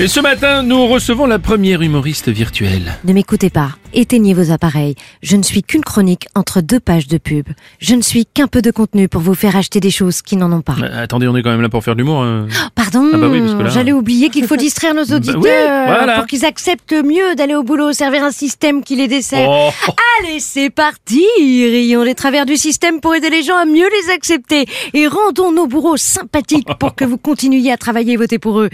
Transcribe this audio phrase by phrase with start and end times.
[0.00, 2.96] Et ce matin, nous recevons la première humoriste virtuelle.
[3.04, 3.70] Ne m'écoutez pas.
[3.94, 4.94] Éteignez vos appareils.
[5.22, 7.48] Je ne suis qu'une chronique entre deux pages de pub.
[7.80, 10.52] Je ne suis qu'un peu de contenu pour vous faire acheter des choses qui n'en
[10.52, 10.76] ont pas.
[10.80, 12.22] Euh, attendez, on est quand même là pour faire de l'humour.
[12.22, 12.46] hein.
[12.76, 15.48] Pardon, Ah bah oui, parce que là- j'allais oublier qu'il faut distraire nos auditeurs oui,
[15.86, 16.18] voilà.
[16.18, 19.48] pour qu'ils acceptent mieux d'aller au boulot, servir un système qui les dessert.
[19.50, 19.70] Oh.
[20.22, 24.12] Allez, c'est parti Rions les travers du système pour aider les gens à mieux les
[24.12, 28.60] accepter et rendons nos bourreaux sympathiques pour que vous continuiez à travailler et voter pour
[28.60, 28.68] eux.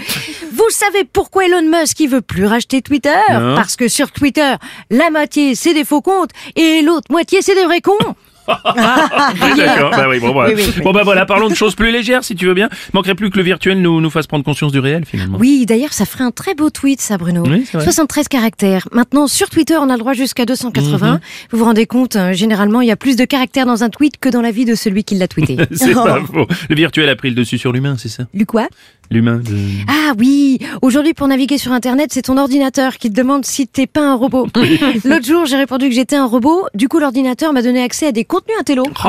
[0.52, 3.10] Vous savez pourquoi Elon Musk il veut plus racheter Twitter?
[3.32, 3.54] Non.
[3.54, 4.54] Parce que sur Twitter,
[4.90, 7.96] la moitié c'est des faux comptes et l'autre moitié c'est des vrais cons.
[8.46, 8.52] Oui,
[9.56, 9.90] d'accord.
[9.90, 10.52] Bah oui, bon, voilà.
[10.54, 10.82] Oui, oui, oui.
[10.82, 12.68] Bon, bah voilà, parlons de choses plus légères, si tu veux bien.
[12.92, 15.38] Manquerait plus que le virtuel nous, nous fasse prendre conscience du réel, finalement.
[15.40, 17.42] Oui, d'ailleurs, ça ferait un très beau tweet, ça, Bruno.
[17.46, 17.84] Oui, c'est vrai.
[17.84, 18.88] 73 caractères.
[18.92, 21.12] Maintenant, sur Twitter, on a le droit jusqu'à 280.
[21.12, 21.20] Mhm.
[21.50, 24.18] Vous vous rendez compte, euh, généralement, il y a plus de caractères dans un tweet
[24.18, 25.56] que dans la vie de celui qui l'a tweeté.
[25.72, 26.46] C'est pas faux.
[26.68, 28.24] Le virtuel a pris le dessus sur l'humain, c'est ça?
[28.34, 28.68] Lu quoi?
[29.10, 29.56] L'humain de...
[29.88, 33.86] Ah oui, aujourd'hui, pour naviguer sur Internet, c'est ton ordinateur qui te demande si t'es
[33.86, 34.46] pas un robot.
[35.04, 36.66] L'autre jour, j'ai répondu que j'étais un robot.
[36.74, 38.84] Du coup, l'ordinateur m'a donné accès à des contenus intello.
[39.04, 39.08] Oh.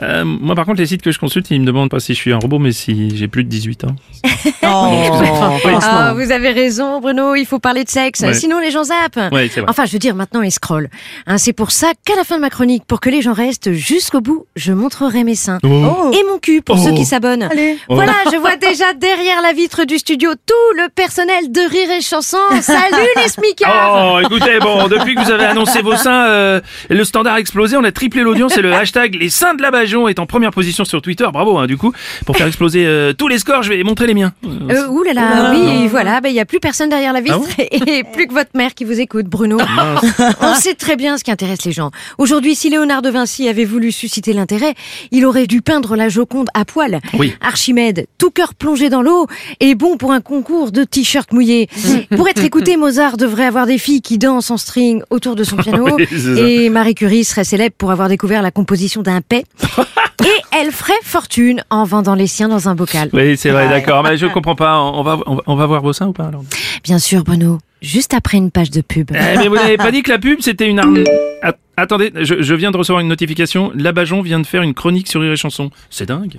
[0.00, 2.18] Euh, moi, par contre, les sites que je consulte, ils me demandent pas si je
[2.18, 3.96] suis un robot, mais si j'ai plus de 18 ans.
[4.64, 8.20] Ah, vous avez raison, Bruno, il faut parler de sexe.
[8.20, 8.34] Ouais.
[8.34, 9.32] Sinon, les gens zappent.
[9.32, 9.68] Ouais, c'est vrai.
[9.70, 10.88] Enfin, je veux dire, maintenant, ils scrollent.
[11.26, 13.72] Hein, c'est pour ça qu'à la fin de ma chronique, pour que les gens restent
[13.72, 15.58] jusqu'au bout, je montrerai mes seins.
[15.64, 16.10] Oh.
[16.12, 16.84] Et mon cul, pour Oh.
[16.84, 17.48] ceux qui s'abonnent.
[17.88, 22.00] Voilà, je vois déjà derrière la vitre du studio tout le personnel de Rire et
[22.00, 22.36] Chanson.
[22.60, 27.04] Salut les smicards Oh, écoutez, bon, depuis que vous avez annoncé vos seins, euh, le
[27.04, 30.08] standard a explosé, on a triplé l'audience et le hashtag les seins de la Bajon
[30.08, 31.26] est en première position sur Twitter.
[31.32, 31.92] Bravo, hein, du coup.
[32.26, 34.32] Pour faire exploser euh, tous les scores, je vais montrer les miens.
[34.44, 37.38] Euh, ouh là là, oui, voilà, ben, il y a plus personne derrière la vitre
[37.58, 39.58] et plus que votre mère qui vous écoute, Bruno.
[40.40, 41.92] On sait très bien ce qui intéresse les gens.
[42.18, 44.74] Aujourd'hui, si Léonard de Vinci avait voulu susciter l'intérêt,
[45.12, 47.00] il aurait dû peindre la Joconde à poil.
[47.14, 47.34] Oui.
[47.40, 49.11] Archimède, tout cœur plongé dans l'eau,
[49.60, 51.68] est bon pour un concours de t-shirts mouillés.
[52.16, 55.56] pour être écouté, Mozart devrait avoir des filles qui dansent en string autour de son
[55.58, 55.96] piano.
[55.96, 56.06] Oui,
[56.38, 59.44] et Marie Curie serait célèbre pour avoir découvert la composition d'un paix.
[60.24, 63.10] et elle ferait fortune en vendant les siens dans un bocal.
[63.12, 64.02] Oui, c'est vrai, d'accord.
[64.02, 64.78] Mais je comprends pas.
[64.80, 66.44] On va, on va, voir vos seins ou pas alors
[66.84, 67.58] Bien sûr, Bruno.
[67.80, 69.10] Juste après une page de pub.
[69.12, 71.02] Eh, Mais vous n'avez pas dit que la pub c'était une arme.
[71.42, 73.72] Att- Attendez, je, je viens de recevoir une notification.
[73.74, 75.70] La Bajon vient de faire une chronique sur Rire et Chanson.
[75.90, 76.36] C'est dingue.